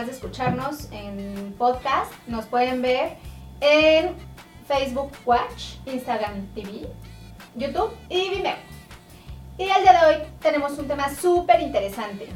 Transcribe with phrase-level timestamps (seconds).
[0.00, 3.16] además de escucharnos en podcast, nos pueden ver
[3.60, 4.14] en
[4.66, 6.88] Facebook Watch, Instagram TV,
[7.54, 8.56] YouTube y Vimeo.
[9.58, 12.28] Y el día de hoy tenemos un tema súper interesante.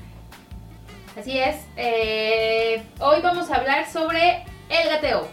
[1.19, 5.27] Así es, eh, hoy vamos a hablar sobre el gateo,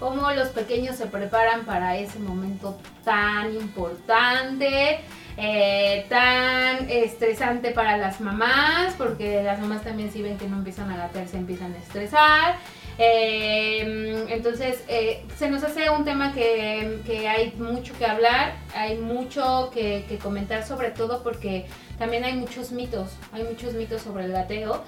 [0.00, 5.00] cómo los pequeños se preparan para ese momento tan importante,
[5.38, 10.90] eh, tan estresante para las mamás, porque las mamás también si ven que no empiezan
[10.90, 12.56] a gatear se empiezan a estresar.
[12.98, 18.96] Eh, entonces, eh, se nos hace un tema que, que, hay mucho que hablar, hay
[18.96, 21.66] mucho que, comentar sobre todo porque
[21.98, 24.84] también hay muchos mitos, hay muchos mitos sobre el gateo.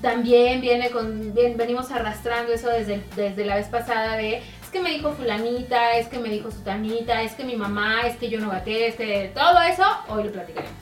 [0.00, 4.40] también viene con, venimos arrastrando eso desde, desde la vez pasada de
[4.76, 8.28] que me dijo fulanita, es que me dijo sutanita, es que mi mamá, es que
[8.28, 10.74] yo no gaté, es que todo eso, hoy lo platicaremos.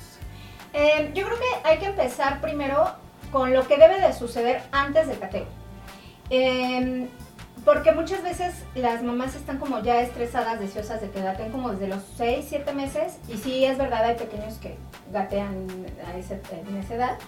[0.73, 2.92] Eh, yo creo que hay que empezar primero
[3.31, 5.47] con lo que debe de suceder antes del gateo.
[6.28, 7.06] Eh,
[7.65, 11.87] porque muchas veces las mamás están como ya estresadas, deseosas de que gateen como desde
[11.87, 13.19] los 6, 7 meses.
[13.28, 14.77] Y sí, es verdad, hay pequeños que
[15.12, 15.69] gatean
[16.05, 17.19] a ese, en esa edad.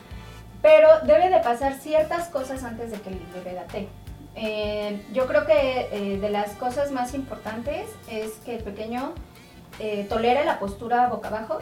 [0.63, 3.89] Pero debe de pasar ciertas cosas antes de que el bebé gatee.
[4.37, 9.15] Eh, yo creo que eh, de las cosas más importantes es que el pequeño
[9.79, 11.59] eh, tolere la postura boca abajo,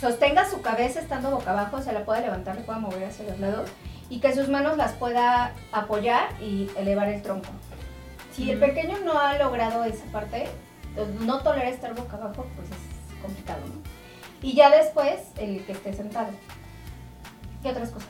[0.00, 3.40] sostenga su cabeza estando boca abajo, se la pueda levantar, le pueda mover hacia los
[3.40, 3.68] lados
[4.08, 7.48] y que sus manos las pueda apoyar y elevar el tronco.
[8.32, 10.48] Si el pequeño no ha logrado esa parte,
[11.20, 13.74] no tolera estar boca abajo, pues es complicado, ¿no?
[14.40, 16.30] Y ya después, el que esté sentado.
[17.62, 18.08] ¿Qué otras cosas?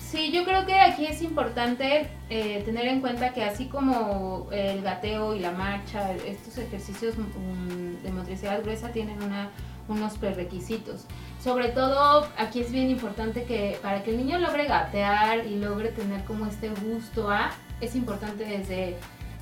[0.00, 4.82] Sí, yo creo que aquí es importante eh, tener en cuenta que así como el
[4.82, 9.50] gateo y la marcha, estos ejercicios um, de motricidad gruesa tienen una,
[9.88, 11.06] unos prerequisitos.
[11.42, 15.88] Sobre todo aquí es bien importante que para que el niño logre gatear y logre
[15.88, 18.96] tener como este gusto a, es importante desde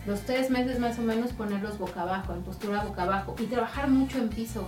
[0.07, 3.89] los tres meses más o menos ponerlos boca abajo, en postura boca abajo y trabajar
[3.89, 4.67] mucho en piso.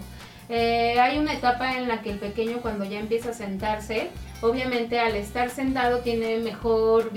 [0.49, 4.11] Eh, hay una etapa en la que el pequeño cuando ya empieza a sentarse,
[4.45, 7.11] obviamente al estar sentado tiene mejor,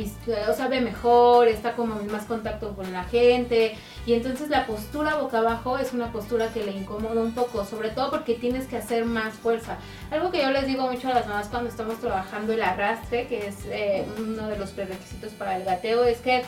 [0.49, 5.15] o sabe mejor, está como en más contacto con la gente y entonces la postura
[5.15, 8.77] boca abajo es una postura que le incomoda un poco, sobre todo porque tienes que
[8.77, 9.77] hacer más fuerza.
[10.09, 13.47] Algo que yo les digo mucho a las mamás cuando estamos trabajando el arrastre, que
[13.47, 16.43] es eh, uno de los prerequisitos para el gateo, es que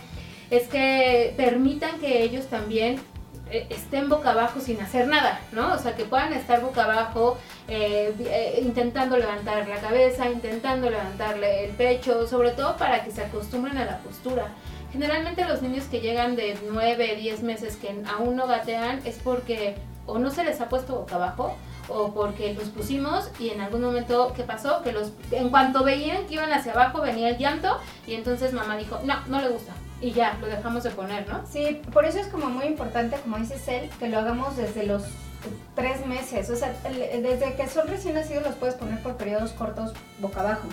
[0.50, 3.00] es que permitan que ellos también
[3.52, 5.74] estén boca abajo sin hacer nada, ¿no?
[5.74, 7.38] O sea, que puedan estar boca abajo
[7.68, 13.24] eh, eh, intentando levantar la cabeza, intentando levantarle el pecho, sobre todo para que se
[13.24, 14.48] acostumbren a la postura.
[14.92, 19.76] Generalmente los niños que llegan de 9, 10 meses que aún no gatean es porque
[20.06, 21.56] o no se les ha puesto boca abajo
[21.88, 24.82] o porque los pusimos y en algún momento, ¿qué pasó?
[24.82, 27.78] Que los, en cuanto veían que iban hacia abajo venía el llanto
[28.08, 31.46] y entonces mamá dijo, no, no le gusta, y ya, lo dejamos de poner, ¿no?
[31.46, 35.04] Sí, por eso es como muy importante, como dice él, que lo hagamos desde los
[35.76, 36.50] tres meses.
[36.50, 40.68] O sea, desde que son recién nacidos los puedes poner por periodos cortos boca abajo.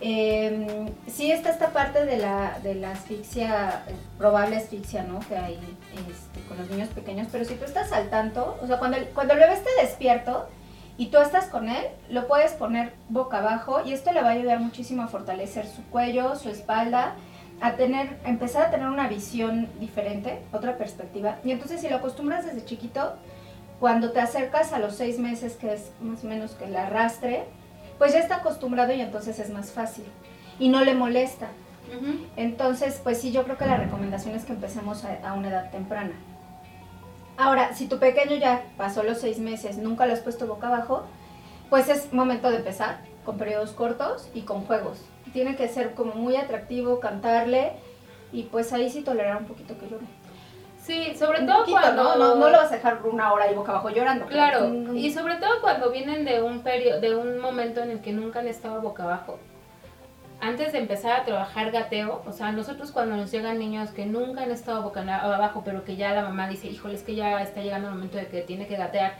[0.00, 3.82] Eh, sí está esta parte de la, de la asfixia,
[4.18, 5.20] probable asfixia, ¿no?
[5.20, 5.58] Que hay
[5.92, 9.06] este, con los niños pequeños, pero si tú estás al tanto, o sea, cuando el,
[9.06, 10.48] cuando el bebé esté despierto
[10.98, 14.32] y tú estás con él, lo puedes poner boca abajo y esto le va a
[14.32, 17.14] ayudar muchísimo a fortalecer su cuello, su espalda
[17.60, 21.38] a tener, empezar a tener una visión diferente, otra perspectiva.
[21.44, 23.14] Y entonces si lo acostumbras desde chiquito,
[23.80, 27.44] cuando te acercas a los seis meses, que es más o menos que el arrastre,
[27.98, 30.04] pues ya está acostumbrado y entonces es más fácil.
[30.58, 31.48] Y no le molesta.
[32.36, 36.12] Entonces, pues sí, yo creo que la recomendación es que empecemos a, una edad temprana.
[37.36, 41.04] Ahora, si tu pequeño ya pasó los seis meses, nunca lo has puesto boca abajo,
[41.70, 45.02] pues es momento de empezar con periodos cortos y con juegos
[45.36, 47.72] tiene que ser como muy atractivo cantarle
[48.32, 50.06] y pues ahí sí tolerar un poquito que llore.
[50.82, 52.16] Sí, sobre todo cuando...
[52.16, 52.36] ¿no?
[52.36, 52.48] ¿no?
[52.48, 54.24] lo vas a dejar una hora ahí boca abajo llorando.
[54.24, 58.12] Claro, y sobre todo cuando vienen de un periodo, de un momento en el que
[58.12, 59.38] nunca han estado boca abajo
[60.40, 64.42] antes de empezar a trabajar gateo, o sea, nosotros cuando nos llegan niños que nunca
[64.42, 67.62] han estado boca abajo, pero que ya la mamá dice, híjole, es que ya está
[67.62, 69.14] llegando el momento de que tiene que gatear,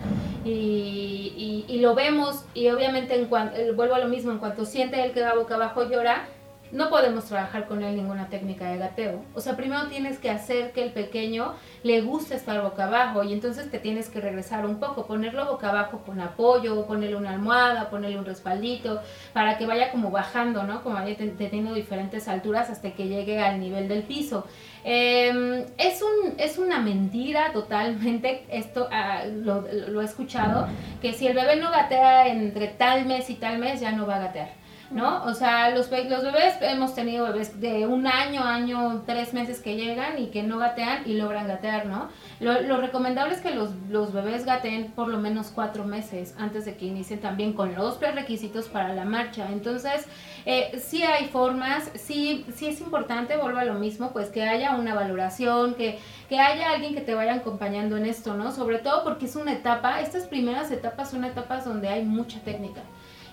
[0.45, 5.03] y, y, lo vemos, y obviamente en cuanto, vuelvo a lo mismo, en cuanto siente
[5.03, 6.29] él que va boca abajo llora,
[6.73, 9.23] no podemos trabajar con él ninguna técnica de gateo.
[9.35, 13.33] O sea, primero tienes que hacer que el pequeño le guste estar boca abajo y
[13.33, 17.89] entonces te tienes que regresar un poco, ponerlo boca abajo con apoyo, ponerle una almohada,
[17.91, 19.01] ponerle un respaldito,
[19.33, 20.83] para que vaya como bajando, ¿no?
[20.83, 24.47] Como vaya teniendo diferentes alturas hasta que llegue al nivel del piso.
[24.85, 30.69] Em, es, un, es una mentira totalmente, esto ah, lo, lo he escuchado,
[31.01, 34.17] que si el bebé no gatea entre tal mes y tal mes, ya no va
[34.17, 34.66] a gatear.
[34.91, 35.25] ¿No?
[35.25, 39.77] O sea, los, los bebés, hemos tenido bebés de un año, año, tres meses que
[39.77, 42.09] llegan y que no gatean y logran gatear, ¿no?
[42.41, 46.77] Lo, recomendable es que los, los, bebés gateen por lo menos cuatro meses antes de
[46.77, 49.49] que inicien también con los prerequisitos para la marcha.
[49.51, 50.07] Entonces,
[50.45, 54.77] eh, sí hay formas, sí, sí es importante, vuelvo a lo mismo, pues que haya
[54.77, 55.99] una valoración, que,
[56.29, 58.53] que haya alguien que te vaya acompañando en esto, ¿no?
[58.53, 62.83] Sobre todo porque es una etapa, estas primeras etapas son etapas donde hay mucha técnica.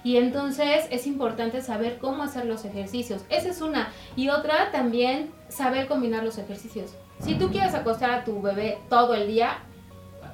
[0.03, 3.23] Y entonces es importante saber cómo hacer los ejercicios.
[3.29, 3.91] Esa es una.
[4.15, 6.93] Y otra también, saber combinar los ejercicios.
[7.21, 9.59] Si tú quieres acostar a tu bebé todo el día,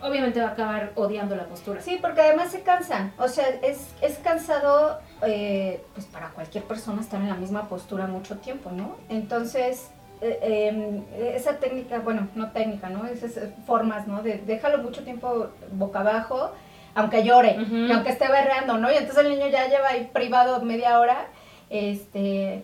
[0.02, 1.82] obviamente va a acabar odiando la postura.
[1.82, 3.14] Sí, porque además se cansan.
[3.20, 8.08] O sea, es, es cansado eh, pues para cualquier persona estar en la misma postura
[8.08, 8.96] mucho tiempo, ¿no?
[9.10, 11.04] Entonces, eh, em,
[11.36, 13.06] esa técnica, bueno, no técnica, ¿no?
[13.06, 14.24] Esas formas, ¿no?
[14.24, 16.52] De déjalo mucho tiempo boca abajo
[16.96, 17.58] aunque llore,
[17.94, 18.92] aunque esté berreando, ¿no?
[18.92, 21.28] Y entonces el niño ya lleva ahí privado media hora,
[21.70, 22.64] este,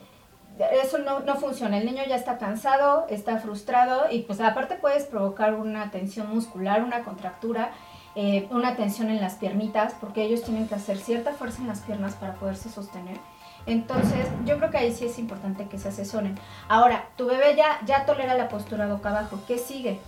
[0.83, 5.05] eso no, no, funciona, el niño ya está cansado, está frustrado y pues aparte puedes
[5.05, 7.71] provocar una tensión muscular, una contractura,
[8.15, 11.81] eh, una tensión en las piernitas, porque ellos tienen que hacer cierta fuerza en las
[11.81, 13.17] piernas para poderse sostener.
[13.65, 16.37] Entonces, yo creo que ahí sí es importante que se asesoren.
[16.69, 19.39] Ahora, tu bebé ya, ya tolera la postura boca abajo.
[19.47, 19.99] ¿Qué sigue?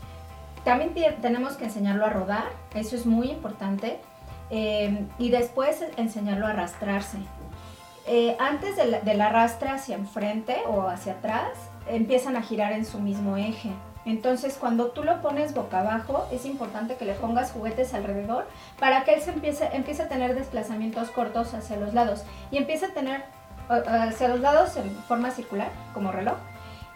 [0.67, 2.43] También tenemos que enseñarlo a rodar,
[2.75, 4.01] eso es muy importante.
[4.49, 7.19] Eh, y después enseñarlo a arrastrarse.
[8.05, 11.51] Eh, antes del, del, arrastre hacia enfrente o hacia atrás,
[11.87, 13.69] empiezan a girar en su mismo eje.
[14.03, 18.45] Entonces, cuando tú lo pones boca abajo, es importante que le pongas juguetes alrededor
[18.77, 22.87] para que él se empiece, empiece a tener desplazamientos cortos hacia los lados y empiece
[22.87, 23.23] a tener
[23.69, 26.35] hacia los lados en forma circular, como reloj.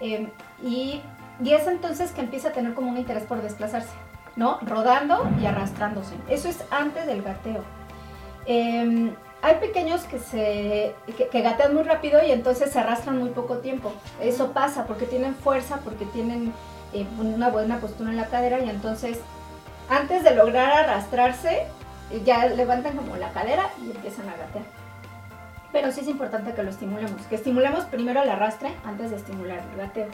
[0.01, 0.29] Eh,
[0.61, 1.01] y,
[1.43, 3.93] y es entonces que empieza a tener como un interés por desplazarse.
[4.35, 4.59] ¿no?
[4.61, 6.15] Rodando y arrastrándose.
[6.29, 7.63] Eso es antes del gateo.
[8.45, 10.95] Em, hay pequeños que, se,
[11.31, 13.91] que, gatean muy rápido y entonces se arrastran muy poco tiempo.
[14.21, 16.53] Eso pasa porque tienen fuerza, porque tienen
[16.93, 19.19] eh, una buena postura en la cadera y entonces
[19.89, 21.67] antes de lograr arrastrarse
[22.25, 24.65] ya levantan como la cadera y empiezan a gatear.
[25.71, 29.61] Pero sí es importante que lo estimulemos, que estimulemos primero el arrastre antes de estimular
[29.71, 30.07] el gateo.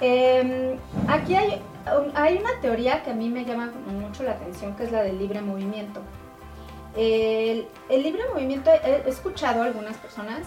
[0.00, 1.60] Em, aquí hay,
[2.14, 5.18] hay, una teoría que a mí me llama mucho la atención, que es la del
[5.18, 6.00] libre movimiento.
[6.96, 10.40] El, libre movimiento, he, escuchado a algunas personas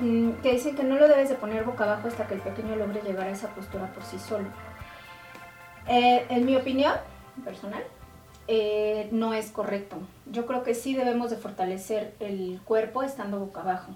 [0.00, 2.76] mm, que dicen que no lo debes de poner boca abajo hasta que el pequeño
[2.76, 4.46] logre llegar a esa postura por sí solo.
[5.88, 6.94] Eh, en mi opinión
[7.44, 7.82] personal,
[8.48, 9.96] eh, no es correcto.
[10.26, 13.92] Yo creo que sí debemos de fortalecer el cuerpo estando boca abajo.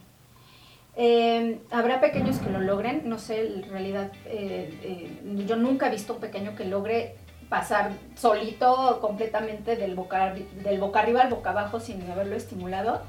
[0.98, 5.90] Eh, habrá pequeños que lo logren, no sé, en realidad eh, eh, yo nunca he
[5.90, 7.16] visto un pequeño que logre
[7.50, 13.03] pasar solito completamente del boca, del boca arriba al boca abajo sin haberlo estimulado.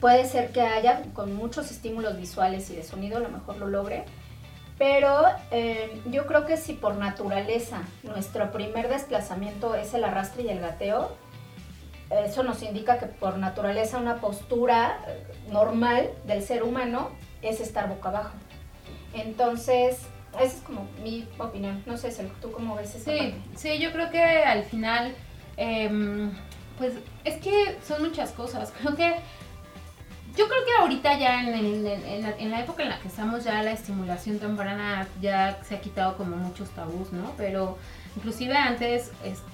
[0.00, 3.66] Puede ser que haya con muchos estímulos visuales y de sonido, a lo mejor lo
[3.66, 4.04] logre,
[4.78, 5.22] pero
[6.06, 11.10] yo creo que si por naturaleza nuestro primer desplazamiento es el arrastre y el gateo,
[12.10, 17.10] eso nos indica que por naturaleza una postura eh, normal del ser humano
[17.42, 18.34] es estar boca abajo.
[19.12, 19.98] Entonces,
[20.34, 21.82] esa es como mi opinión.
[21.86, 22.10] No sé,
[22.40, 23.10] ¿tú cómo ves eso?
[23.10, 25.14] Sí, sí, yo creo que al final,
[25.56, 26.32] em,
[26.78, 28.72] pues es que son muchas cosas.
[28.80, 29.16] Creo que,
[30.38, 31.84] yo creo que ahorita ya en,
[32.22, 35.80] la, en la época en la que estamos ya la estimulación temprana ya se ha
[35.80, 37.34] quitado como muchos tabús, ¿no?
[37.36, 37.76] Pero
[38.18, 39.12] Inclusive antes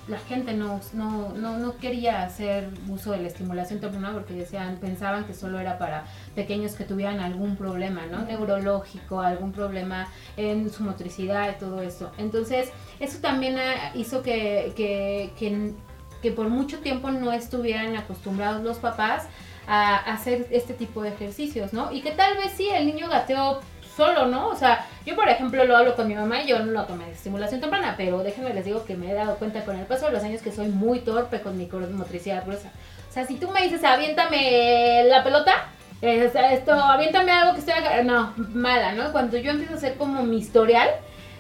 [0.09, 5.35] la gente no, no, quería hacer uso de la estimulación temprana porque decían, pensaban que
[5.35, 8.25] solo era para pequeños que tuvieran algún problema, ¿no?
[8.25, 12.11] Neurológico, algún problema en su motricidad y todo eso.
[12.17, 13.59] Entonces, eso también
[13.95, 19.25] hizo que, que, por mucho tiempo no estuvieran acostumbrados los papás
[19.67, 21.93] a hacer este tipo de ejercicios, ¿no?
[21.93, 23.61] Y que tal vez sí, el niño gateó
[23.97, 24.49] solo, ¿no?
[24.49, 27.07] O sea, yo por ejemplo lo hablo con mi mamá y yo no lo tomé
[27.07, 30.07] de estimulación temprana, pero déjenme les digo que me he dado cuenta con el paso
[30.07, 32.71] de los años que soy muy torpe con mi motricidad gruesa.
[33.09, 35.53] O sea, si tú me dices, aviéntame la pelota,
[36.01, 39.13] esto, aviéntame algo que estoy no, mala, ¿no?
[39.13, 40.89] Cuando yo empiezo a hacer como mi historial,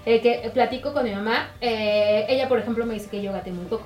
[0.07, 3.51] eh, que platico con mi mamá, eh, ella por ejemplo me dice que yo gaté
[3.51, 3.85] muy poco.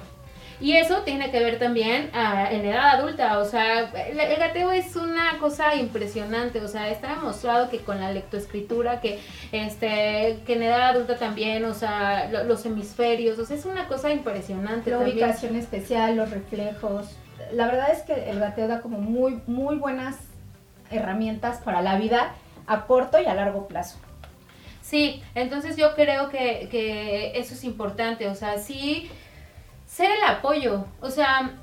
[0.60, 4.72] Y eso tiene que ver también ah, en edad adulta, o sea, el, el, gateo
[4.72, 9.20] es una cosa impresionante, o sea, está demostrado que con la lectoescritura, que
[9.52, 14.10] este que en edad adulta también, o sea, los hemisferios, o sea, es una cosa
[14.10, 14.90] impresionante.
[14.90, 17.16] La ubicación especial, los reflejos.
[17.52, 20.16] La verdad es que el gateo da como muy, muy buenas
[20.90, 22.34] herramientas para la vida
[22.66, 23.98] a corto y a largo plazo.
[24.82, 29.10] Sí, entonces yo creo que, que eso es importante, o sea, sí
[29.98, 31.58] ser el apoyo, o sea,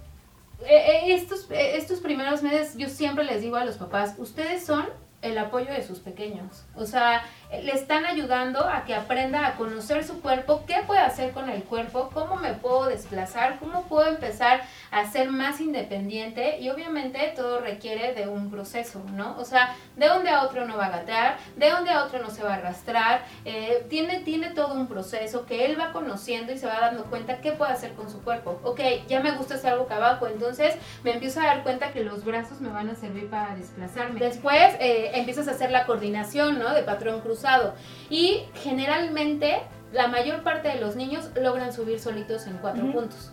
[0.60, 4.66] eh, eh, estos, eh, estos primeros meses yo siempre les digo a los papás, ustedes
[4.66, 4.86] son
[5.22, 10.04] el apoyo de sus pequeños, o sea, le están ayudando a que aprenda a conocer
[10.04, 14.62] su cuerpo, qué puede hacer con el cuerpo, cómo me puedo desplazar, cómo puedo empezar
[14.92, 19.38] a ser más independiente y obviamente todo requiere de un proceso, ¿no?
[19.38, 22.06] O sea, de un día a otro no va a gatear, de un día a
[22.06, 25.92] otro no se va a arrastrar, eh, tiene, tiene todo un proceso que él va
[25.92, 28.60] conociendo y se va dando cuenta qué puede hacer con su cuerpo.
[28.64, 32.26] Ok, ya me gusta hacer algo abajo, entonces me empiezo a dar cuenta que los
[32.26, 34.20] brazos me van a servir para desplazarme.
[34.20, 36.74] Después eh, empiezas a hacer la coordinación, ¿no?
[36.74, 37.74] De patrón cruzado
[38.10, 39.62] y generalmente
[39.92, 43.32] la mayor parte de los niños logran subir solitos en cuatro puntos.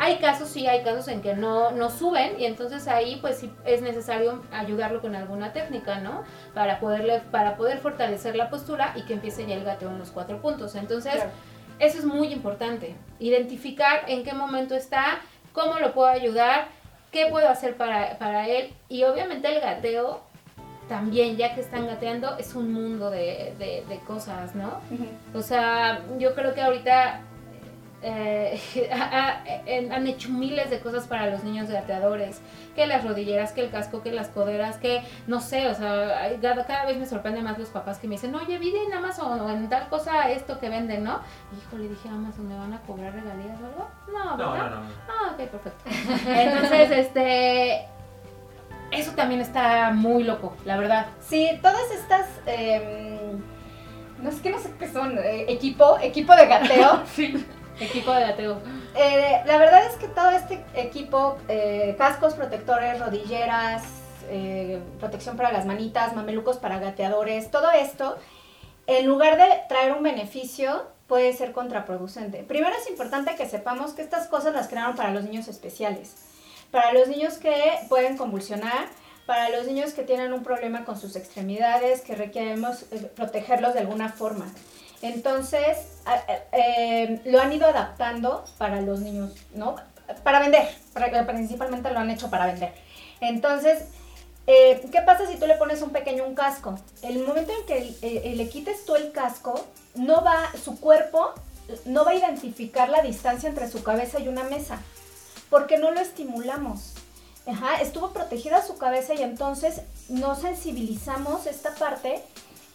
[0.00, 3.52] Hay casos, sí, hay casos en que no, no suben y entonces ahí pues sí
[3.64, 6.22] es necesario ayudarlo con alguna técnica, ¿no?
[6.54, 10.10] Para, poderle, para poder fortalecer la postura y que empiece ya el gateo en los
[10.10, 10.76] cuatro puntos.
[10.76, 11.14] Entonces,
[11.80, 12.94] eso es muy importante.
[13.18, 15.18] Identificar en qué momento está,
[15.52, 16.68] cómo lo puedo ayudar,
[17.10, 20.27] qué puedo hacer para, para él y obviamente el gateo
[20.88, 24.80] también, ya que están gateando, es un mundo de, de, cosas, ¿no?
[25.34, 27.20] O sea, yo creo que ahorita
[28.02, 28.58] eh,
[29.90, 32.40] han hecho miles de cosas para los niños gateadores,
[32.74, 36.86] que las rodilleras, que el casco, que las coderas, que no sé, o sea, cada,
[36.86, 39.68] vez me sorprende más los papás que me dicen, oye, vi en Amazon o en
[39.68, 41.20] tal cosa esto que venden, ¿no?
[41.56, 43.88] Híjole, dije, Amazon, ¿me van a cobrar regalías o algo?
[44.12, 44.70] No, ¿verdad?
[44.70, 44.86] No, no, no.
[45.08, 45.84] Ah, ok, perfecto.
[46.30, 47.88] Entonces, este
[48.90, 51.06] eso también está muy loco, la verdad.
[51.20, 52.26] Sí, todas estas...
[52.46, 53.42] Em,
[54.22, 57.02] no sé qué no sé qué son, eh, equipo, equipo de gateo.
[57.14, 57.46] sí,
[57.78, 58.60] equipo de gateo.
[58.96, 63.82] Eh, la verdad es que todo este equipo, eh, cascos protectores, rodilleras,
[65.00, 68.18] protección para las manitas, mamelucos para gateadores, todo esto,
[68.86, 72.42] en lugar de traer un beneficio, puede ser contraproducente.
[72.42, 76.27] Primero es importante que sepamos que estas cosas las crearon para los niños especiales
[76.70, 77.54] para los niños que
[77.88, 78.88] pueden convulsionar,
[79.26, 83.80] para los niños que tienen un problema con sus extremidades, que requeremos eh, protegerlos de
[83.80, 84.46] alguna forma.
[85.02, 85.76] Entonces,
[86.52, 89.76] eh, lo han ido adaptando para los niños, ¿no?
[90.22, 90.66] Para vender,
[91.26, 92.72] principalmente lo han hecho para vender.
[93.20, 93.84] Entonces,
[94.46, 96.78] eh, ¿qué pasa si tú le pones un pequeño un casco?
[97.02, 101.34] El momento en que le quites tú el casco, no va, su cuerpo
[101.84, 104.78] no va a identificar la distancia entre su cabeza y una mesa
[105.50, 106.94] porque no lo estimulamos.
[107.46, 112.22] Ajá, estuvo protegida su cabeza y entonces no sensibilizamos esta parte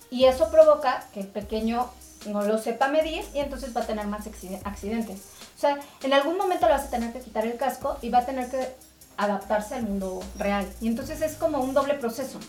[0.09, 1.89] y eso provoca que el pequeño
[2.27, 4.25] no lo sepa medir y entonces va a tener más
[4.63, 5.19] accidentes.
[5.55, 8.19] O sea, en algún momento le vas a tener que quitar el casco y va
[8.19, 8.75] a tener que
[9.17, 10.67] adaptarse al mundo real.
[10.81, 12.39] Y entonces es como un doble proceso.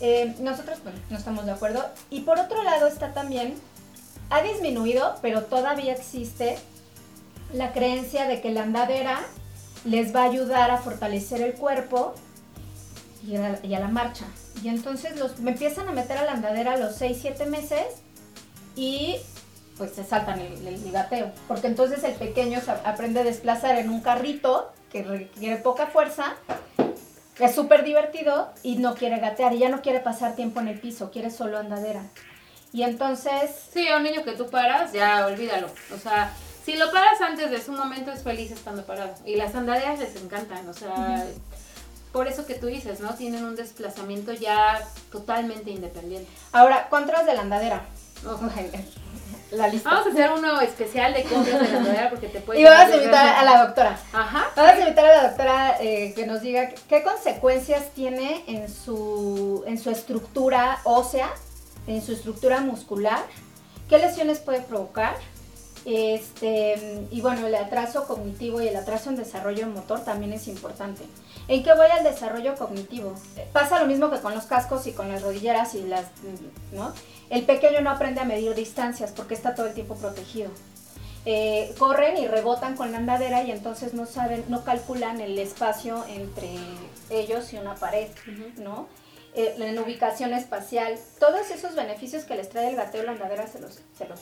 [0.00, 1.84] Eh, nosotros, bueno, no estamos de acuerdo.
[2.10, 3.54] Y por otro lado está también,
[4.30, 6.58] ha disminuido, pero todavía existe
[7.52, 9.20] la creencia de que la andadera
[9.84, 12.14] les va a ayudar a fortalecer el cuerpo
[13.26, 14.26] y a, la, marcha.
[14.62, 17.86] Y entonces los, me empiezan a meter a la andadera a los 6, 7 meses
[18.76, 19.16] y
[19.76, 21.32] pues se saltan el, el.
[21.46, 26.34] Porque entonces el pequeño se aprende a desplazar en un carrito que requiere poca fuerza,
[27.38, 30.80] es súper divertido y no quiere gatear y ya no quiere pasar tiempo en el
[30.80, 32.02] piso, quiere solo andadera.
[32.72, 33.50] Y entonces...
[33.72, 35.68] Sí, a un niño que tú paras, ya olvídalo.
[35.94, 36.32] O sea,
[36.68, 39.14] si lo paras antes de su momento es feliz estando parado.
[39.24, 41.24] Y las sandalias les encantan, o sea,
[42.12, 43.14] por eso que tú dices, ¿no?
[43.14, 46.30] Tienen un desplazamiento ya totalmente independiente.
[46.52, 47.86] Ahora, contras de la andadera.
[49.50, 49.88] La lista.
[49.88, 52.60] Vamos a hacer uno especial de contras de la andadera porque te puedes...
[52.60, 53.98] Y vamos a invitar a la doctora.
[54.12, 54.50] Ajá.
[54.54, 59.64] Vamos a invitar a la doctora eh, que nos diga qué consecuencias tiene en su,
[59.66, 61.30] en su estructura ósea,
[61.86, 63.22] en su estructura muscular,
[63.88, 65.14] qué lesiones puede provocar
[65.90, 71.02] este, y bueno, el atraso cognitivo y el atraso en desarrollo motor también es importante.
[71.48, 73.14] ¿En qué voy al desarrollo cognitivo?
[73.54, 76.04] Pasa lo mismo que con los cascos y con las rodilleras y las,
[76.72, 76.92] ¿no?
[77.30, 80.50] El pequeño no aprende a medir distancias porque está todo el tiempo protegido.
[81.24, 86.04] Eh, corren y rebotan con la andadera y entonces no saben, no calculan el espacio
[86.06, 86.54] entre
[87.08, 88.08] ellos y una pared,
[88.58, 88.88] ¿no?
[89.34, 93.58] Eh, en ubicación espacial, todos esos beneficios que les trae el gateo la andadera se
[93.58, 94.20] los, se los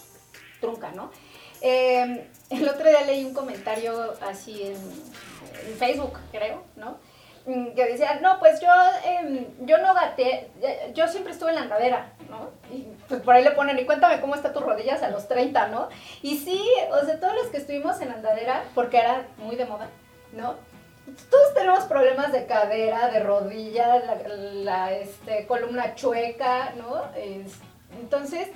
[0.61, 1.11] trunca, ¿no?
[1.60, 2.20] Em,
[2.50, 4.76] el otro día leí un comentario así en,
[5.78, 6.98] Facebook, creo, ¿no?
[7.46, 8.68] Mm, que decía, no, pues yo,
[9.04, 12.50] eh, yo no gateé, eh, yo siempre estuve en la andadera, ¿no?
[12.72, 15.68] Y pues por ahí le ponen, y cuéntame cómo está tus rodillas a los 30,
[15.68, 15.88] ¿no?
[16.22, 16.60] Y sí,
[16.90, 19.88] o sea, todos los que estuvimos en andadera, porque era muy de moda,
[20.32, 20.54] ¿no?
[21.30, 27.04] Todos tenemos problemas de cadera, de rodilla, la, este, columna chueca, ¿no?
[27.16, 27.58] Es,
[28.00, 28.48] entonces,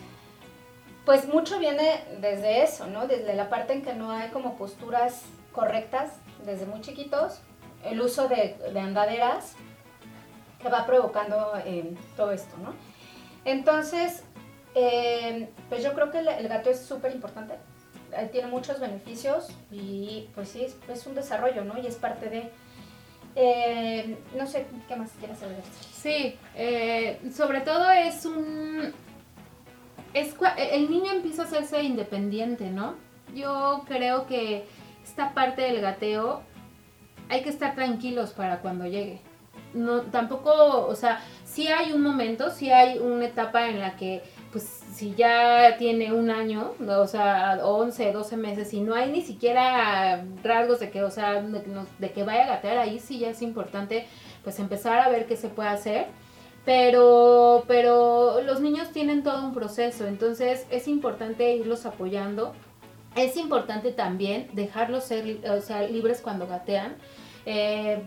[1.05, 3.07] pues mucho viene desde eso, ¿no?
[3.07, 6.13] Desde la parte en que no hay como posturas correctas
[6.45, 7.41] desde muy chiquitos
[7.85, 9.55] el uso de, andaderas
[10.61, 12.75] que va provocando eh, todo esto, ¿no?
[13.45, 14.23] Entonces,
[14.75, 17.55] eh, pues yo creo que el, gato es súper importante,
[18.13, 21.79] eh, tiene muchos beneficios y pues sí, es, un desarrollo, ¿no?
[21.79, 24.19] Y es parte de...
[24.37, 25.63] no sé, ¿qué más quieres saber?
[25.95, 26.39] Sí,
[27.35, 28.93] sobre todo es un...
[30.15, 32.95] Es, el niño empieza a hacerse independiente, ¿no?
[33.35, 34.67] Yo creo que
[35.03, 36.43] esta parte del gateo
[37.29, 39.21] hay que estar tranquilos para cuando llegue.
[39.73, 44.23] No, tampoco, o sea, sí hay un momento, sí hay una etapa en la que,
[44.51, 49.23] pues, si ya tiene un año, o sea, 11, 12 meses, y no hay ni
[49.23, 53.43] siquiera rasgos de que, o sea, de, que vaya a gatear, ahí sí ya es
[53.43, 54.07] importante,
[54.43, 56.07] pues, empezar a ver qué se puede hacer.
[56.71, 62.55] Pero, pero los niños tienen todo un proceso, entonces es importante irlos apoyando.
[63.17, 66.95] Es importante también dejarlos ser, o sea, libres cuando gatean
[67.45, 68.01] eh,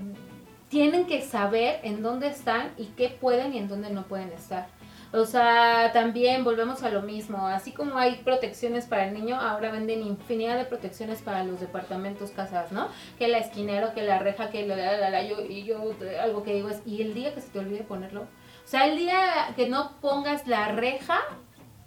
[0.70, 4.68] tienen que saber en dónde están y qué pueden y en dónde no pueden estar.
[5.12, 7.46] O sea, también volvemos a lo mismo.
[7.48, 12.32] Así como hay protecciones para el niño, ahora venden infinidad de protecciones para los departamentos,
[12.32, 12.88] casas, ¿no?
[13.20, 16.54] Que la esquinero, que la reja, que la, la, la, yo, y yo algo que
[16.54, 18.26] digo es, ¿y el día que se te olvide ponerlo?
[18.64, 21.20] O sea, el día que no pongas la reja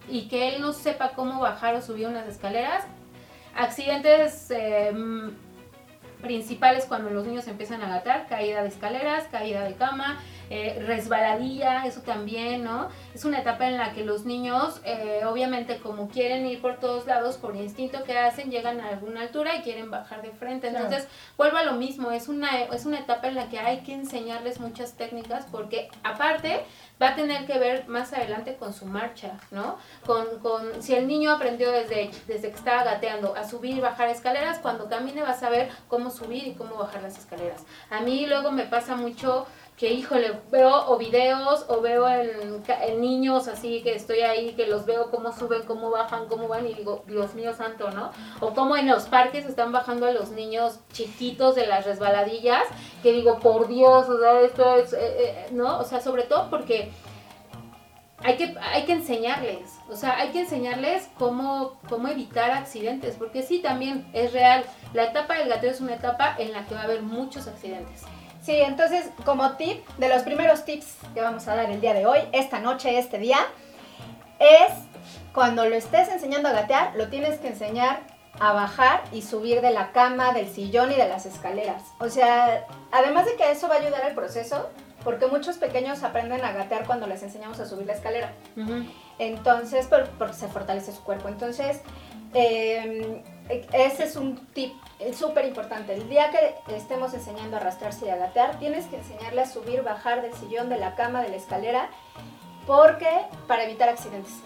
[0.08, 2.84] y que él no sepa cómo bajar o subir unas escaleras,
[3.56, 4.92] accidentes eh,
[6.22, 10.18] principales cuando los niños empiezan a gatar, caída de escaleras, caída de cama,
[10.50, 12.88] eh, resbaladilla, eso también, ¿no?
[13.14, 17.06] Es una etapa en la que los niños, eh, obviamente como quieren ir por todos
[17.06, 20.68] lados, por instinto que hacen, llegan a alguna altura y quieren bajar de frente.
[20.68, 23.94] Entonces, vuelvo a lo mismo, es una, es una etapa en la que hay que
[23.94, 26.64] enseñarles muchas técnicas porque aparte
[27.00, 29.76] va a tener que ver más adelante con su marcha, ¿no?
[30.06, 34.08] Con, con si el niño aprendió desde, desde que estaba gateando a subir y bajar
[34.08, 37.64] escaleras, cuando camine va a saber cómo subir y cómo bajar las escaleras.
[37.90, 42.62] A mí luego me pasa mucho que híjole, veo o videos o veo en,
[43.00, 46.72] niños así que estoy ahí, que los veo cómo suben, cómo bajan, cómo van y
[46.72, 48.10] digo, Dios mío santo, ¿no?
[48.40, 52.66] O cómo en los parques están bajando a los niños chiquitos de las resbaladillas,
[53.02, 55.78] que digo, por Dios, o sea, esto es, eh, eh, ¿no?
[55.78, 56.90] O sea, sobre todo porque
[58.20, 63.42] hay que, hay que enseñarles, o sea, hay que enseñarles cómo, cómo evitar accidentes, porque
[63.42, 66.80] sí, también es real, la etapa del gateo es una etapa en la que va
[66.80, 68.04] a haber muchos accidentes.
[68.42, 72.06] Sí, entonces como tip, de los primeros tips que vamos a dar el día de
[72.06, 73.38] hoy, esta noche, este día,
[74.38, 74.72] es
[75.32, 78.00] cuando lo estés enseñando a gatear, lo tienes que enseñar
[78.38, 81.82] a bajar y subir de la cama, del sillón y de las escaleras.
[81.98, 84.68] O sea, además de que eso va a ayudar al proceso,
[85.04, 88.32] porque muchos pequeños aprenden a gatear cuando les enseñamos a subir la escalera.
[89.18, 89.86] Entonces,
[90.18, 91.28] porque se fortalece su cuerpo.
[91.28, 91.80] Entonces,
[92.34, 93.22] eh,
[93.72, 94.74] ese es un tip
[95.14, 95.94] súper importante.
[95.94, 99.82] El día que estemos enseñando a arrastrarse y a gatear, tienes que enseñarle a subir,
[99.82, 101.90] bajar del sillón, de la cama, de la escalera,
[102.66, 103.08] porque
[103.46, 104.40] para evitar accidentes.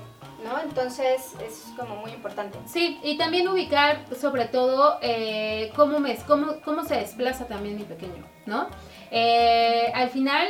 [0.45, 0.59] ¿No?
[0.63, 2.59] Entonces es como muy importante.
[2.65, 7.85] Sí, y también ubicar sobre todo eh, cómo, me, cómo, cómo se desplaza también mi
[7.85, 8.69] pequeño, ¿no?
[9.11, 10.49] Eh, al final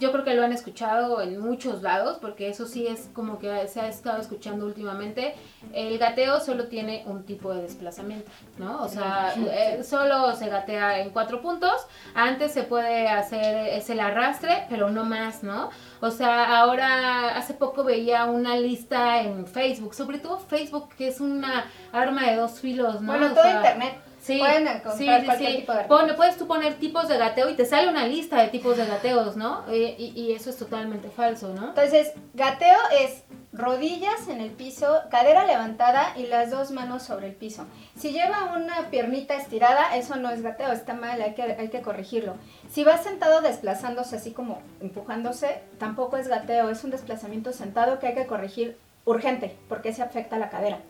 [0.00, 3.68] yo creo que lo han escuchado en muchos lados, porque eso sí es como que
[3.68, 5.34] se ha estado escuchando últimamente.
[5.72, 8.82] El gateo solo tiene un tipo de desplazamiento, ¿no?
[8.82, 11.86] O sea, eh, solo se gatea en cuatro puntos.
[12.14, 15.70] Antes se puede hacer es el arrastre, pero no más, ¿no?
[16.00, 21.20] O sea, ahora hace poco veía una lista en Facebook, sobre todo Facebook, que es
[21.20, 23.12] una arma de dos filos, ¿no?
[23.12, 23.94] Bueno, todo internet.
[24.24, 27.88] Sí, pueden encontrar cualquier tipo de puedes tú poner tipos de gateo y te sale
[27.88, 29.64] una lista de tipos de gateos, ¿no?
[29.68, 31.68] Eh, y, y, eso es totalmente falso, ¿no?
[31.68, 37.34] Entonces, gateo es rodillas en el piso, cadera levantada y las dos manos sobre el
[37.34, 37.66] piso.
[37.96, 41.82] Si lleva una piernita estirada, eso no es gateo, está mal, hay que, hay que
[41.82, 42.36] corregirlo.
[42.70, 48.06] Si va sentado desplazándose así como empujándose, tampoco es gateo, es un desplazamiento sentado que
[48.06, 50.80] hay que corregir urgente, porque se afecta la cadera.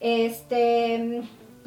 [0.00, 1.24] Este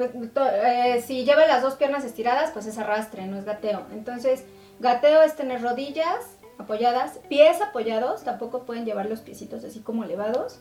[0.10, 0.32] pues,
[0.64, 3.86] eh, si lleva las dos piernas estiradas, pues es arrastre, no es gateo.
[3.92, 4.46] Entonces,
[4.80, 10.60] gateo es tener rodillas apoyadas, pies apoyados, tampoco pueden llevar los piecitos así como elevados.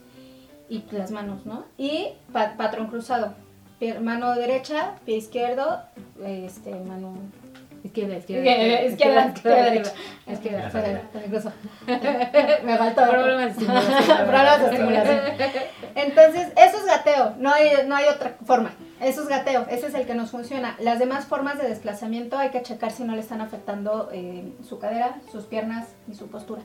[0.69, 1.65] y las manos, ¿no?
[1.77, 3.35] Y patrón cruzado.
[4.01, 5.83] mano derecha, pie izquierdo,
[6.23, 7.15] este, mano
[7.83, 8.85] Izquierda, izquierda.
[8.85, 9.93] Izquierda, izquierda, derecha.
[10.27, 11.53] Izquierda, incluso.
[12.65, 13.09] Me faltó.
[13.09, 14.19] Problemas de estimulación.
[14.19, 15.21] Problemas de estimulación.
[15.95, 17.35] Entonces, eso es gateo.
[17.39, 18.73] No hay, no hay otra forma.
[19.01, 19.67] Eso es gateo.
[19.71, 20.77] Ese es el que nos funciona.
[20.79, 24.79] Las demás formas de desplazamiento hay que checar si no le están afectando eh, su
[24.79, 26.63] cadera, sus piernas y su postura.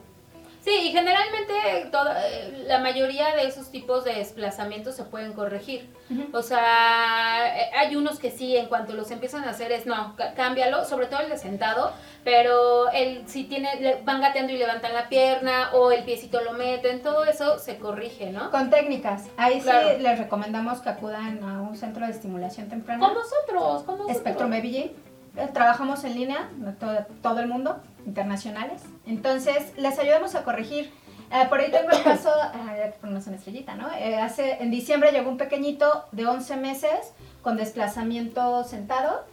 [0.65, 2.19] Sí, y generalmente toda,
[2.65, 5.87] la mayoría de esos tipos de desplazamientos se pueden corregir.
[6.33, 10.15] O sea, eh, hay unos que sí, en cuanto los empiezan a hacer es, no,
[10.35, 15.07] cámbialo, sobre todo el de sentado, pero el, si tiene, van gateando y levantan la
[15.07, 18.49] pierna o el piecito lo meten, todo eso se corrige, ¿no?
[18.49, 19.25] Con técnicas.
[19.37, 23.05] Ahí sí les recomendamos que acudan a un centro de estimulación temprana.
[23.05, 24.17] Con nosotros, con nosotros.
[24.17, 24.95] Spectrum Baby
[25.37, 26.49] eh, Trabajamos en línea,
[26.79, 28.81] todo, todo el mundo internacionales.
[29.05, 30.91] Entonces, les ayudamos a corregir.
[31.31, 32.29] Eh, por ahí tengo el caso,
[32.75, 33.91] eh, una estrellita, ¿no?
[33.93, 39.25] Eh, hace, en diciembre llegó un pequeñito de 11 meses con desplazamiento sentado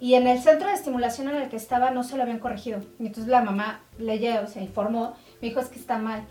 [0.00, 2.80] y en el centro de estimulación en el que estaba no se lo habían corregido.
[2.98, 6.24] Y entonces la mamá leyó, se informó, me dijo es que está mal.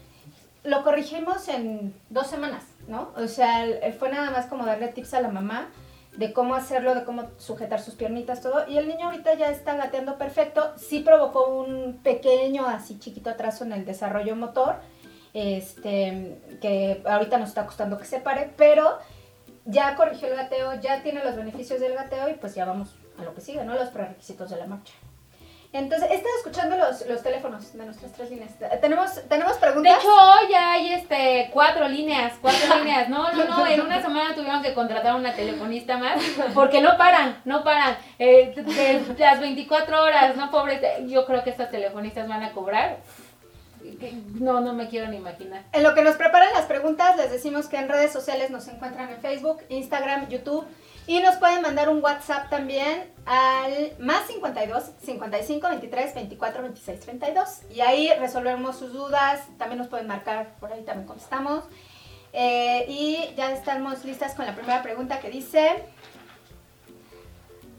[0.64, 3.12] Lo corrigimos en dos semanas, ¿no?
[3.16, 3.66] O sea,
[3.98, 5.70] fue nada más como darle tips a la mamá
[6.18, 8.68] de cómo hacerlo, de cómo sujetar sus piernitas, todo.
[8.68, 10.74] Y el niño ahorita ya está gateando perfecto.
[10.78, 14.76] Sí provocó un pequeño, así chiquito atraso en el desarrollo motor,
[15.34, 18.98] este, que ahorita nos está costando que se pare, pero
[19.66, 23.24] ya corrigió el gateo, ya tiene los beneficios del gateo y pues ya vamos a
[23.24, 23.76] lo que sigue, ¿no?
[23.76, 24.94] Los prerequisitos de la marcha.
[25.74, 28.52] Entonces, he estado escuchando los, los teléfonos de nuestras tres líneas.
[28.82, 29.94] ¿Tenemos, ¿Tenemos preguntas?
[29.94, 33.08] De hecho, hoy ya hay este, cuatro líneas, cuatro líneas.
[33.08, 36.22] No, no, no, en una semana tuvieron que contratar una telefonista más
[36.54, 37.96] porque no paran, no paran.
[38.20, 38.54] Eh,
[39.18, 40.52] las 24 horas, ¿no?
[40.52, 42.98] Pobres, yo creo que estas telefonistas van a cobrar.
[44.40, 45.64] No, no me quiero ni imaginar.
[45.72, 49.10] En lo que nos preparan las preguntas, les decimos que en redes sociales nos encuentran
[49.10, 50.68] en Facebook, Instagram, YouTube
[51.08, 57.62] y nos pueden mandar un WhatsApp también al más 52 55 23 24 26 32.
[57.72, 59.42] Y ahí resolvemos sus dudas.
[59.58, 61.64] También nos pueden marcar, por ahí también contestamos.
[62.34, 65.84] Eh, y ya estamos listas con la primera pregunta que dice: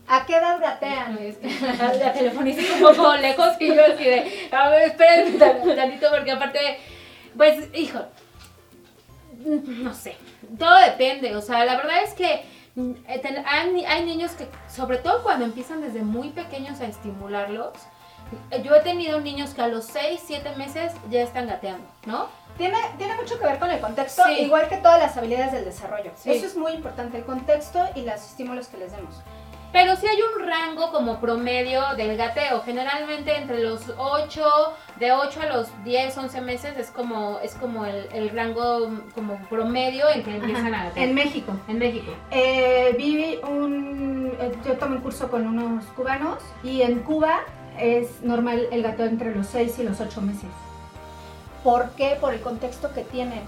[0.08, 1.18] ¿A qué edad gatean?
[1.98, 6.32] la telefonista un poco lejos y yo así de: A ver, esperen un tantito, porque
[6.32, 6.78] aparte,
[7.36, 8.00] pues, hijo,
[9.44, 10.16] no sé,
[10.58, 11.34] todo depende.
[11.36, 12.44] O sea, la verdad es que
[12.76, 17.72] eh, hay, niños que, sobre todo cuando empiezan desde muy pequeños a estimularlos,
[18.50, 22.28] eh, yo he tenido niños que a los 6, 7 meses ya están gateando, ¿no?
[22.56, 26.12] Tiene, tiene mucho que ver con el contexto, igual que todas las habilidades del desarrollo.
[26.24, 29.16] Eso es muy importante, el contexto y los estímulos que les demos.
[29.72, 32.60] Pero sí hay un rango como promedio del gateo.
[32.62, 34.42] Generalmente entre los 8,
[35.00, 40.10] de 8 a los 10, 11 meses es como, es como el, rango como promedio
[40.10, 41.08] en que empiezan a gatear.
[41.08, 41.52] En México.
[41.68, 42.12] En México.
[42.30, 47.40] Eh, vi un, eh, yo tomé un curso con unos cubanos y en Cuba
[47.78, 50.50] es normal el gateo entre los 6 y los 8 meses.
[51.64, 52.18] ¿Por qué?
[52.20, 53.40] Por el contexto que tienen.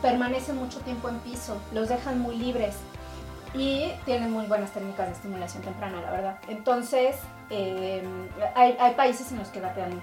[0.00, 2.76] Permanecen mucho tiempo en piso, los dejan muy libres
[3.54, 6.38] y tienen muy buenas técnicas de estimulación temprana, la verdad.
[6.48, 7.16] Entonces,
[7.50, 8.02] eh,
[8.54, 10.00] hay, hay, países en los que gatean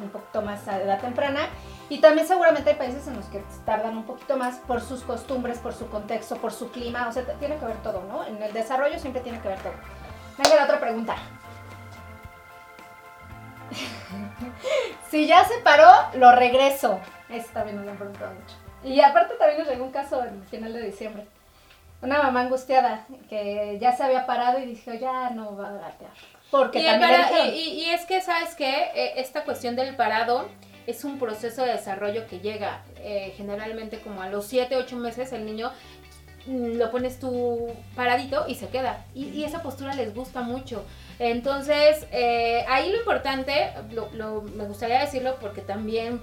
[0.00, 1.48] un poquito más a edad temprana
[1.88, 5.58] y también seguramente hay países en los que tardan un poquito más por sus costumbres,
[5.58, 8.24] por su contexto, por su clima, o sea, tiene que ver todo, ¿no?
[8.26, 9.72] En el desarrollo siempre tiene que ver todo.
[10.38, 11.16] Venga, la otra pregunta.
[15.10, 17.00] si ya se paró, lo regreso.
[17.28, 18.54] Eso también nos han preguntado mucho.
[18.84, 21.26] Y aparte también nos llegó un caso en el final de diciembre
[22.02, 26.12] una mamá angustiada que ya se había parado y dijo, ya no va a gatear.
[26.50, 28.90] Porque y, y, es que, ¿sabes qué?
[28.94, 30.48] E, esta cuestión del parado
[30.86, 35.32] es un proceso de desarrollo que llega eh, generalmente como a los 7, 8 meses
[35.32, 35.72] el niño
[36.46, 39.04] mm, lo pones tú paradito y se queda.
[39.14, 40.84] Y, esa postura les gusta mucho.
[41.18, 43.72] Entonces, eh, ahí lo importante,
[44.12, 46.20] lo, me gustaría decirlo porque también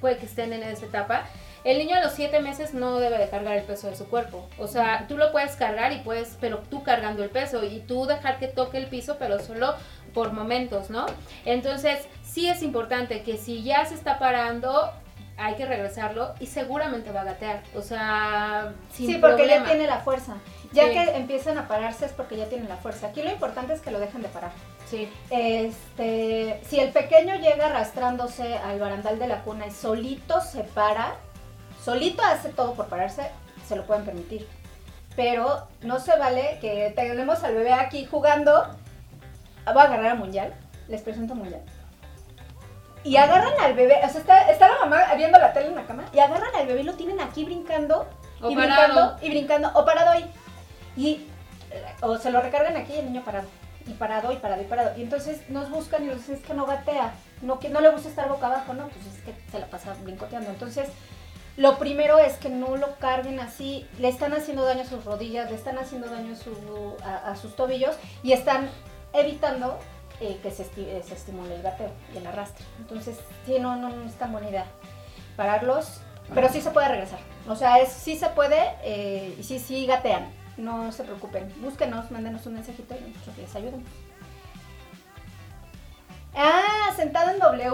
[0.00, 1.24] puede que estén en esa etapa,
[1.64, 4.48] el niño a los 7 meses no debe de cargar el peso de su cuerpo.
[4.58, 8.06] O sea, tú lo puedes cargar y puedes, pero tú cargando el peso y tú
[8.06, 9.74] dejar que toque el piso, pero solo
[10.14, 11.06] por momentos, ¿no?
[11.44, 14.92] Entonces, sí es importante que si ya se está parando,
[15.36, 17.62] hay que regresarlo y seguramente va a gatear.
[17.74, 20.36] O sea, sin Sí, porque ya tiene la fuerza.
[20.72, 23.06] Ya que empiezan a pararse es porque ya tienen la fuerza.
[23.08, 24.50] Aquí lo importante es que lo dejen de parar.
[24.86, 25.08] Sí.
[25.30, 31.16] Este, si el pequeño llega arrastrándose al barandal de la cuna y solito se para,
[31.82, 33.30] solito hace todo por pararse,
[33.66, 34.46] se lo pueden permitir.
[35.16, 38.68] Pero no se vale que tenemos al bebé aquí jugando.
[39.66, 40.54] Voy a agarrar a Mundial.
[40.88, 41.62] Les presento a Mundial.
[43.04, 45.86] y agarran al bebé, o sea, está, está la mamá viendo la tele en la
[45.86, 48.06] cama y agarran al bebé y lo tienen aquí brincando
[48.42, 48.84] O y parado.
[48.84, 50.30] brincando y brincando o parado ahí.
[50.96, 51.26] Y
[51.70, 53.46] eh, o se lo recargan aquí y el niño parado.
[53.86, 54.98] Y parado y parado y parado.
[54.98, 57.12] Y entonces nos buscan y nos dicen, es que no gatea,
[57.42, 59.94] no, que no le gusta estar boca abajo, no, pues es que se la pasa
[60.02, 60.50] brincoteando.
[60.50, 60.88] Entonces,
[61.58, 65.50] lo primero es que no lo carguen así, le están haciendo daño a sus rodillas,
[65.50, 68.70] le están haciendo daño a, su- a- a sus tobillos y están
[69.12, 69.78] evitando
[70.20, 72.64] eh, que se, se estimule el gateo y el arrastre.
[72.78, 74.64] Entonces, sí, no, no, no es tan buena idea
[75.36, 76.00] pararlos,
[76.34, 77.20] pero sí se puede regresar.
[77.48, 80.28] O sea, es, sí se puede eh, y sí, sí gatean.
[80.56, 81.52] No se preocupen.
[81.60, 83.88] Búsquenos, mándenos un mensajito y nosotros les ayudamos.
[86.38, 87.70] Ah, sentado en W.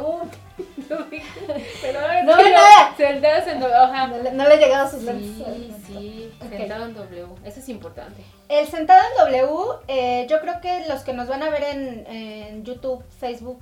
[1.83, 2.95] Pero No, nada.
[2.97, 3.75] Sentados en W.
[3.75, 4.07] Ajá.
[4.07, 5.47] No le, no le he llegado a sus lentes.
[5.87, 7.27] Sí, sentado en W.
[7.45, 8.23] Eso es importante.
[8.49, 9.53] El sentado en W,
[9.89, 13.61] eh, yo creo que los que nos van a ver en, en YouTube, Facebook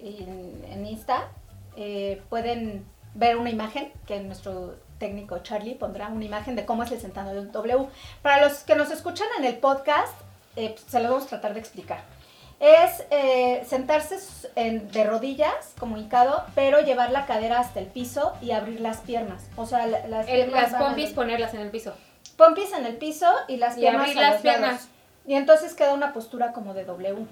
[0.00, 1.28] y en, en Insta,
[1.76, 6.92] eh, pueden ver una imagen que nuestro técnico Charlie pondrá una imagen de cómo es
[6.92, 7.86] el sentado en W.
[8.22, 10.14] Para los que nos escuchan en el podcast,
[10.56, 12.02] eh, pues, se los vamos a tratar de explicar.
[12.60, 14.18] Es eh, sentarse
[14.54, 18.98] en- de rodillas, como hincado, pero llevar la cadera hasta el piso y abrir las
[18.98, 19.44] piernas.
[19.56, 21.92] O sea, la- las El- piernas las pompis ponerlas en el piso.
[22.36, 24.70] pompis en el piso y las Y piernas abrir a las los piernas.
[24.72, 24.88] lados.
[25.26, 27.26] Y entonces queda una postura como de W.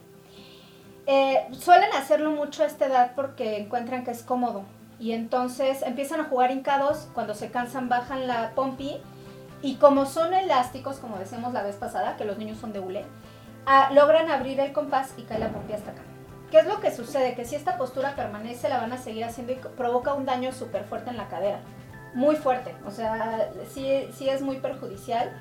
[1.07, 4.65] Eh, suelen hacerlo mucho a esta edad porque encuentran que es cómodo.
[5.01, 8.99] Y entonces empiezan a jugar hincados, cuando se cansan bajan la pompi
[9.63, 13.05] y como son elásticos, como decíamos la vez pasada, que los niños son de hule,
[13.67, 16.03] ah, logran abrir el compás y cae la pompi hasta acá.
[16.51, 17.35] ¿Qué es lo que sucede?
[17.35, 20.85] Que si esta postura permanece, la van a seguir haciendo y provoca un daño súper
[20.85, 21.61] fuerte en la cadera.
[22.13, 22.75] Muy fuerte.
[22.87, 25.33] O sea, sí, sí es muy perjudicial.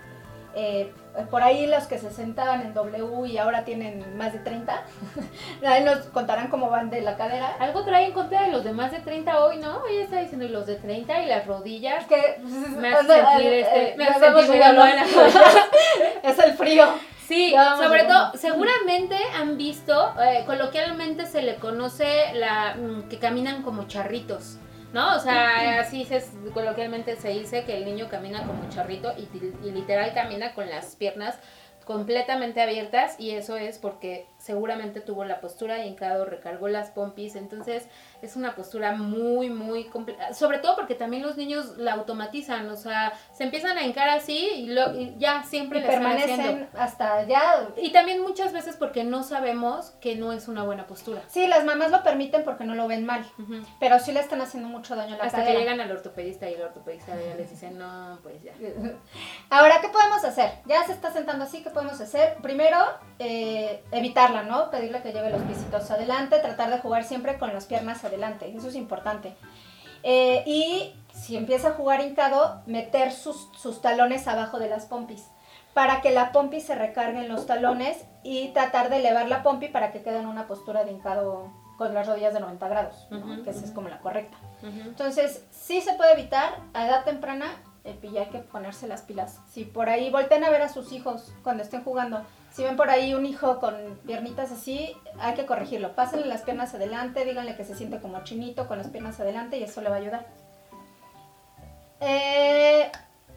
[0.54, 0.94] Eh,
[1.30, 4.84] por ahí los que se sentaban en W y ahora tienen más de 30,
[5.66, 7.56] ahí nos contarán cómo van de la cadera.
[7.60, 9.86] Algo trae en contra de los de más de 30 hoy, ¿no?
[9.88, 12.06] Ella está diciendo los de 30 y las rodillas.
[12.06, 12.38] Que,
[12.78, 15.10] Me hace sentir, este, me hace sentir muy rodillas.
[16.24, 16.86] es el frío.
[17.32, 23.20] Sí, vamos sobre todo, seguramente han visto, eh, coloquialmente se le conoce la mm, que
[23.20, 24.58] caminan como charritos,
[24.92, 25.16] ¿no?
[25.16, 26.22] O sea, así se,
[26.54, 29.30] coloquialmente se dice que el niño camina como charrito y,
[29.66, 31.40] y literal camina con las piernas
[31.86, 37.36] completamente abiertas y eso es porque seguramente tuvo la postura y hincado, recargó las pompis,
[37.36, 37.88] entonces
[38.22, 42.76] es una postura muy, muy complicada, sobre todo porque también los niños la automatizan, o
[42.76, 46.34] sea, se empiezan a hincar así y, lo, y ya siempre Y la están haciendo.
[46.44, 47.42] permanecen hasta allá.
[47.78, 51.22] Y también muchas veces porque no sabemos que no es una buena postura.
[51.28, 53.26] Sí, las mamás lo permiten porque no lo ven mal,
[53.80, 55.54] pero sí le están haciendo mucho daño a la Hasta cadera.
[55.54, 58.54] que llegan al ortopedista y el ortopedista ya les dice, no, pues ya.
[59.50, 60.52] Ahora, ¿qué podemos hacer?
[60.66, 62.36] Ya se está sentando así, ¿qué podemos hacer?
[62.42, 62.78] Primero,
[63.20, 64.70] eh, evitarla, ¿no?
[64.72, 68.68] Pedirle que lleve los pisitos adelante, tratar de jugar siempre con las piernas adelante, eso
[68.68, 69.36] es importante.
[70.04, 75.28] Eh, y si empieza a jugar hincado, meter sus, sus talones abajo de las pompis,
[75.74, 79.68] para que la pompi se recargue en los talones y tratar de elevar la pompi
[79.70, 83.08] para que quede en una postura de hincado con las rodillas de 90 grados,
[83.44, 84.38] que esa es como la correcta.
[84.62, 89.40] Entonces, sí se puede evitar a edad temprana, y hay que ponerse las pilas.
[89.50, 92.22] Si por ahí volten a ver a sus hijos cuando estén jugando,
[92.52, 95.96] si ven por ahí un hijo con piernitas así, hay que corregirlo.
[95.96, 99.64] Pásenle las piernas adelante, díganle que se siente como chinito con las piernas adelante y
[99.64, 100.28] eso le va a ayudar.
[102.02, 102.92] Eh,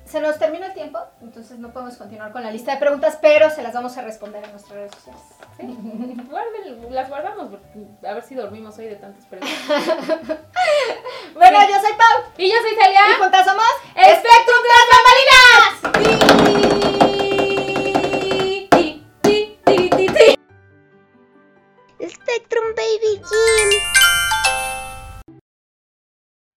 [0.05, 3.50] se nos termina el tiempo, entonces no podemos continuar con la lista de preguntas, pero
[3.50, 5.22] se las vamos a responder en nuestras redes sociales.
[5.59, 7.48] Sí, las guardamos,
[8.07, 9.57] a ver si dormimos hoy de tantas preguntas.
[11.35, 12.33] bueno, yo soy Pau.
[12.37, 13.00] Y yo soy Celia.
[13.11, 16.90] Y juntas somos Spectrum Tras Bambalinas.
[16.90, 16.93] Sí.
[22.35, 24.03] Spectrum Baby Jim.